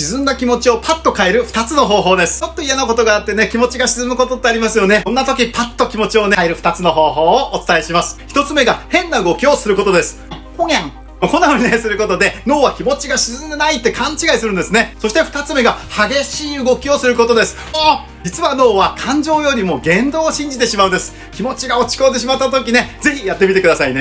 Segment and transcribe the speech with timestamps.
[0.00, 2.40] 沈んだ気持ちをパッと変える2つの方法です。
[2.40, 5.02] ちょっと嫌なことがあってね、気持ちが沈むことってありますよね。
[5.04, 8.18] こんな時パッと気持ちをね、変える2つの方法をお伝えします。
[8.28, 10.18] 1つ目が変な動きをすることです。
[10.56, 10.92] ほにゃん。
[11.20, 14.96] こんな風にね、することで脳は気持ちが沈んでないって勘違いするんですね。
[14.98, 15.76] そして2つ目が
[16.08, 17.58] 激しい動きをすることです。
[17.74, 21.12] あ実は脳は感情よりも言動を信じてしまうんです。
[21.32, 23.98] 気持ちが落ち込んでしまった時ね、ぜひやってみてくださいね。